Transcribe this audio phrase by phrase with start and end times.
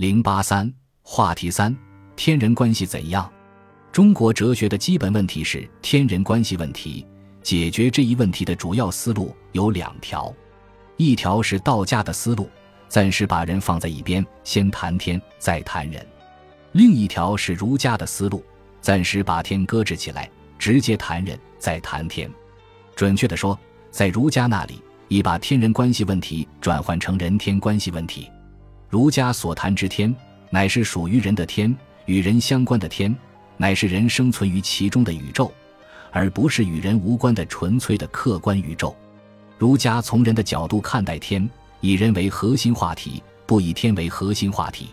[0.00, 0.72] 零八三
[1.02, 1.76] 话题三：
[2.16, 3.30] 天人关系怎样？
[3.92, 7.06] 中国哲学的基本问题是天人关系问题。
[7.42, 10.34] 解决这一问题的主要思路有两条：
[10.96, 12.48] 一条是道家的思路，
[12.88, 16.02] 暂时把人放在一边，先谈天，再谈人；
[16.72, 18.42] 另一条是儒家的思路，
[18.80, 22.26] 暂时把天搁置起来，直接谈人，再谈天。
[22.96, 23.58] 准确的说，
[23.90, 28.30] 在儒家那里，已把天人关系问题转换成人天关系问题。
[28.90, 30.12] 儒家所谈之天，
[30.50, 31.74] 乃是属于人的天，
[32.06, 33.16] 与人相关的天，
[33.56, 35.50] 乃是人生存于其中的宇宙，
[36.10, 38.94] 而不是与人无关的纯粹的客观宇宙。
[39.58, 41.48] 儒家从人的角度看待天，
[41.80, 44.88] 以人为核心话题，不以天为核心话题。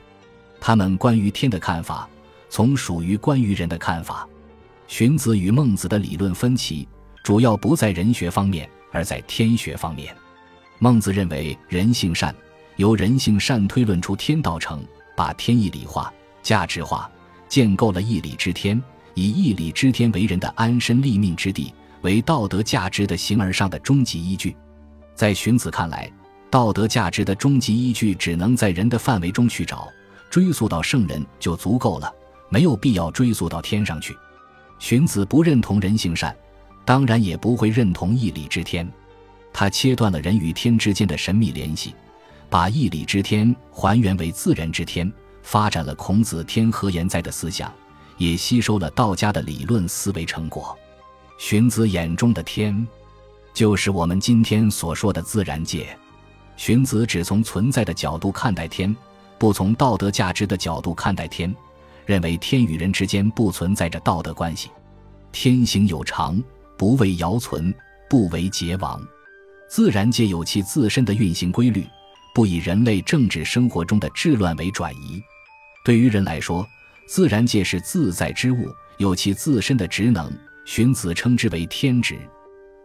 [0.61, 2.07] 他们关于天的看法，
[2.52, 4.29] 从属于关于人的看法。
[4.88, 6.88] 荀子与孟子的理论分歧，
[7.23, 10.16] 主要不在人学方面，而在天学方面。
[10.77, 12.33] 孟子认为人性善。
[12.77, 14.84] 由人性善推论出天道成，
[15.16, 17.09] 把天义理化、价值化，
[17.50, 18.81] 建构了义理之天，
[19.16, 24.56] 以义理之天为人的安身立命之地，为道德价值的形而上的终极依据。
[25.16, 26.09] 在荀子看来，
[26.52, 29.88] 道德价值的终极依据只能在人的范围中去找，
[30.30, 32.14] 追溯到圣人就足够了，
[32.47, 34.16] 没有必要追溯到天上去。
[34.78, 36.36] 荀子不认同人性善，
[36.86, 38.88] 当然也不会认同义理之天，
[39.52, 41.95] 他切断了人与天之间的神秘联系。
[42.50, 45.12] 把义理之天还原为自然之天，
[45.44, 47.73] 发展了孔子“天何言哉”的思想，
[48.17, 50.78] 也吸收了道家的理论思维成果。
[51.38, 52.88] 荀子眼中的天，
[53.53, 55.88] 就是我们今天所说的自然界。
[56.56, 58.95] 荀子只从存在的角度看待天，
[59.38, 61.53] 不从道德价值的角度看待天，
[62.06, 64.72] 认为天与人之间不存在着道德关系。
[65.31, 66.42] 天行有常，
[66.78, 67.72] 不为尧存，
[68.09, 69.00] 不为桀亡。
[69.70, 71.86] 自然界有其自身的运行规律。
[72.38, 75.19] 不以人类政治生活中的治乱为转移。
[75.83, 76.63] 对于人来说，
[77.07, 80.31] 自然界是自在之物，有其自身的职能。
[80.63, 82.16] 荀子称之为天职。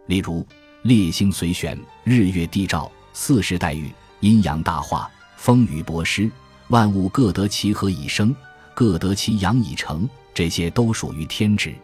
[0.07, 0.47] 例如，
[0.85, 5.07] 列星随旋，日月地照，四时代遇，阴阳大化，
[5.37, 6.31] 风雨博施，
[6.69, 8.35] 万物各得其和以生，
[8.73, 11.75] 各得其阳以成，这些都属于天职。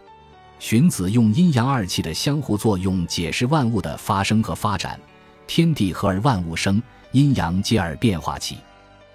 [0.59, 4.98] 荀子用阴阳二气的相互作用解释万物的发生和发展。
[5.47, 6.82] 天地合而万物生。
[7.12, 8.58] 阴阳接而变化起，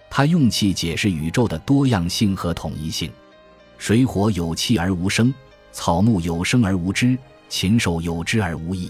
[0.09, 3.11] 他用气解释宇宙的多样性和统一性。
[3.77, 5.33] 水火有气而无声，
[5.71, 7.17] 草木有生而无知，
[7.49, 8.89] 禽兽有知而无义。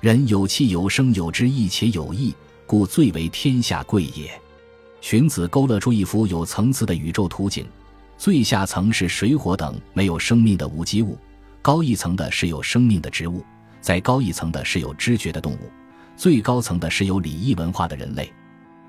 [0.00, 2.34] 人有气有声有知义且有义，
[2.66, 4.30] 故最为天下贵也。
[5.00, 7.64] 荀子勾勒出一幅有层次的宇宙图景：
[8.16, 11.16] 最下层是水火等没有生命的无机物，
[11.62, 13.44] 高一层的是有生命的植物，
[13.80, 15.70] 再高一层的是有知觉的动物。
[16.18, 18.28] 最高层的是有礼仪文化的人类，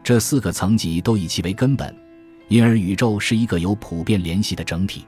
[0.04, 1.96] 这四个层级都以其为根本，
[2.48, 5.06] 因而宇宙是一个有普遍联系的整体。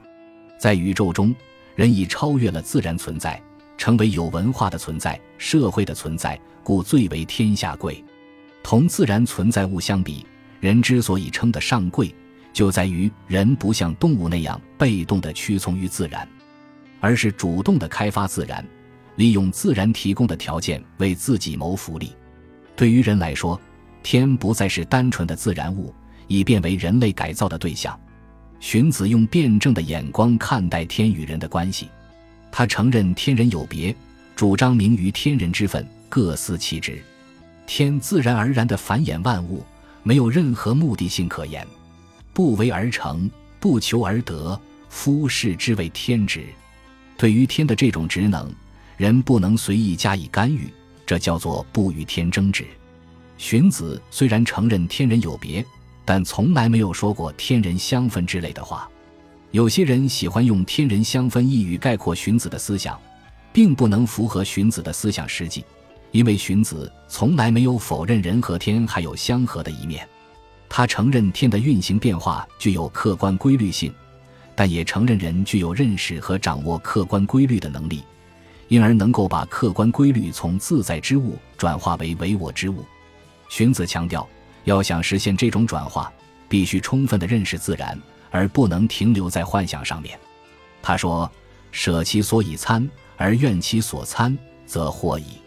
[0.60, 1.36] 在宇宙中，
[1.74, 3.42] 人已超越了自然存在，
[3.76, 8.06] 成为有文化的存在、社会的存在，故最为天下贵。
[8.62, 10.24] 同自然存在物相比，
[10.60, 12.14] 人之所以称得上贵，
[12.54, 16.30] 就在于人不像动物那样被动地屈从于自然，
[17.00, 18.64] 而是主动地开发自然。
[19.16, 22.14] 利用自然提供的条件为自己谋福利，
[22.76, 23.60] 对于人来说，
[24.02, 25.94] 天不再是单纯的自然物，
[26.28, 28.00] 已变为人类改造的对象。
[28.60, 31.90] 荀子用辩证的眼光看待天与人的关系，
[32.52, 33.96] 他承认天人有别，
[34.36, 37.02] 主张明于天人之分，各司其职。
[37.68, 39.64] 天自然而然地繁衍万物，
[40.04, 41.68] 没有任何目的性可言，
[42.34, 43.30] 不为而成，
[43.60, 46.46] 不求而得，夫视之为天职。
[47.18, 48.50] 对于天的这种职能。
[49.02, 50.72] 人不能随意加以干预，
[51.08, 52.64] 这叫做不与天争执。
[53.36, 55.66] 荀子虽然承认天人有别，
[56.06, 58.88] 但从来没有说过天人相分之类的话。
[59.50, 62.96] 有些人喜欢用天人相分一语概括荀子的思想，
[63.52, 65.66] 并不能符合荀子的思想实际，
[66.12, 70.08] 因为荀子从来没有否认人和天还有相合的一面。
[70.70, 73.92] 他承认天的运行变化具有客观规律性，
[74.54, 78.04] 但也承认人具有认识和掌握客观规律的能力。
[78.72, 82.86] 因而能够把客观规律从自在之物转化为唯我之物。
[83.50, 84.26] 荀子强调，
[84.64, 86.10] 要想实现这种转化，
[86.48, 90.18] 必须充分的认识自然，而不能停留在幻想上面。
[90.82, 91.30] 他说
[91.74, 95.42] ：“舍其所以参，而愿其所参，则获矣。”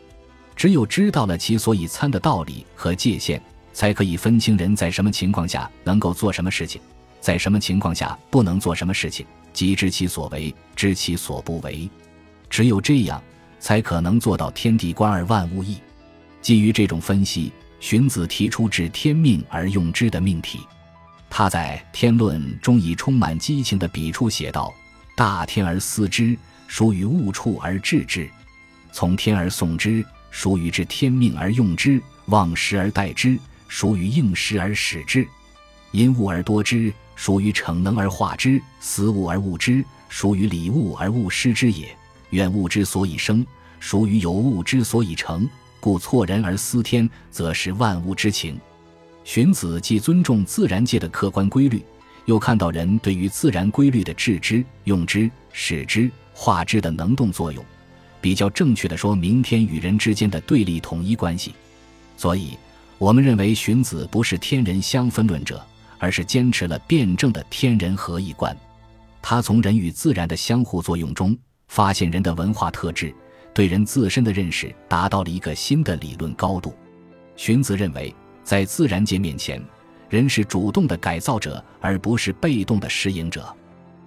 [0.55, 3.41] 只有知道了其所以参的道理和界限，
[3.73, 6.79] 才可以分清人在什么情况下能够做什么事情，
[7.23, 9.25] 在什么情况下不能做什么事情，
[9.55, 11.89] 即知其所为，知其所不为。
[12.55, 13.21] 只有这样，
[13.59, 15.79] 才可能做到天地观而万物易。
[16.41, 20.61] 基于这种分析，荀子提出治天命而用之的命题。
[21.29, 24.73] 他在《天论》中以充满激情的笔触写道
[25.17, 28.29] ：“大天而思之，属于物处而治之；
[28.93, 33.37] 从天而送之，属于知天命而用之；望时而待之，
[33.67, 35.25] 属于应时而使之；
[35.91, 41.93] 因物而多之，属于逞能而化之；思物而物之，属于理物而物失之也。
[42.35, 43.47] 愿物之所以生，
[43.79, 45.49] 属于有物之所以成。
[45.81, 48.59] 故错人而思天，则是万物之情。”
[49.23, 51.83] 荀子既尊重自然界的客观规律，
[52.27, 57.65] 又看到人对于自然规律的治之、用之、使之、化之的能动作用，
[58.21, 61.55] 比较正确的说明天与人之间的对立统一关系。
[62.17, 62.59] 所以，
[62.99, 65.65] 我们认为荀子不是天人相分论者，
[65.99, 68.57] 而是坚持了辩证的天人合一观。
[69.23, 71.37] 他从人与自然的相互作用中，
[71.75, 73.13] 发现人的文化特质，
[73.53, 76.73] 对人自身的认识达到了一个新的理论高度。
[77.35, 78.15] 荀子认为。
[78.45, 79.59] 在自然界面前，
[80.11, 83.43] 人是主动的改造者，而不是被动的适应者。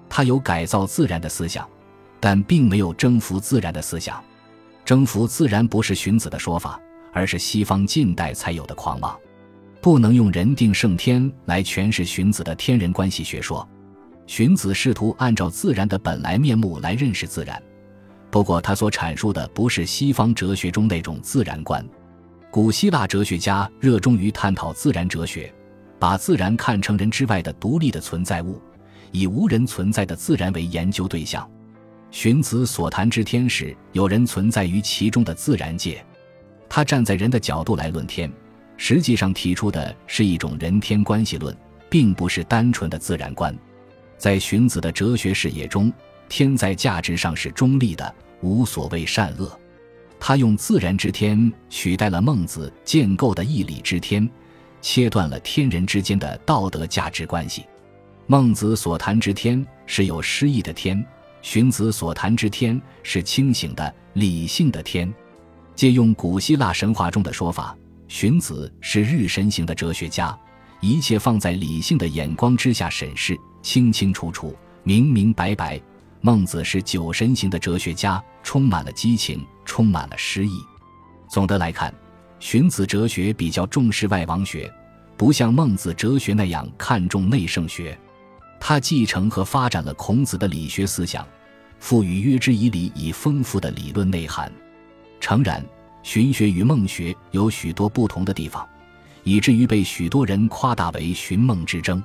[0.08, 1.68] 他有改造自然的思想，
[2.20, 4.24] 但并没有征服自然的思想。
[4.86, 6.80] 征服自然不是荀子的说法，
[7.12, 9.20] 而是西方近代才有的狂妄。
[9.82, 13.68] 不能用人定胜天来诠释荀子的天人关系学说。
[14.28, 17.60] 荀子试图按照自然的本来面目来认识自然，
[18.30, 21.84] 不过他所阐述的不是西方哲学中那种自然观。
[22.52, 25.52] 古希腊哲学家热衷于探讨自然哲学，
[25.98, 28.62] 把自然看成人之外的独立的存在物，
[29.12, 31.50] 以无人存在的自然为研究对象。
[32.12, 36.06] 荀子所谈之天是有人存在于其中的自然界，
[36.68, 38.32] 他站在人的角度来论天，
[38.76, 41.56] 实际上提出的是一种人天关系论，
[41.90, 43.58] 并不是单纯的自然观。
[44.18, 45.92] 在荀子的哲学视野中，
[46.28, 49.60] 天在价值上是中立的，无所谓善恶。
[50.20, 54.28] 他用自然之天取代了孟子建构的义理之天，
[54.82, 57.66] 切断了天人之间的道德价值关系。
[58.26, 61.06] 孟子所谈之天是有诗意的天，
[61.42, 65.14] 荀子所谈之天是清醒的理性的天。
[65.76, 67.78] 借用古希腊神话中的说法，
[68.08, 70.36] 荀子是日神型的哲学家，
[70.82, 73.38] 一切放在理性的眼光之下审视，
[73.68, 75.78] 清清楚楚，明明白白。
[76.22, 80.58] 孟子是酒神型的哲学家，充满了激情，充满了诗意。
[81.28, 81.94] 总的来看，
[82.40, 84.74] 荀子哲学比较重视外王学，
[85.18, 88.00] 不像孟子哲学那样看重内圣学。
[88.58, 91.28] 他继承和发展了孔子的理学思想，
[91.78, 94.50] 赋予约之以礼以丰富的理论内涵。
[95.20, 95.62] 诚然，
[96.04, 98.66] 荀学与孟学有许多不同的地方，
[99.26, 102.02] 以至于被许多人夸大为荀孟之争。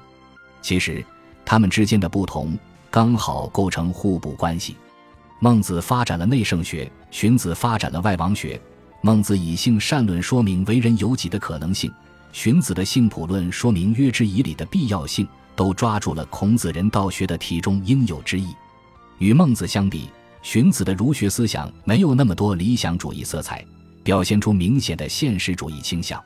[0.60, 1.04] 其实，
[1.44, 2.58] 他们之间的不同。
[2.90, 4.76] 刚好构成互补关系。
[5.40, 8.60] 孟子发展了内圣学，荀子发展了外王学。
[9.00, 11.90] 孟子以性善论说明为人有己的可能性，
[12.32, 18.54] 荀子的性朴论说明约之以礼的必要性，都抓住了孔子人道学的题中应有之意。
[19.18, 20.10] 与孟子相比，
[20.42, 23.64] 荀子的儒学思想没有那么多理想主义色彩，
[24.04, 26.22] 表现出明显的现实主义倾向。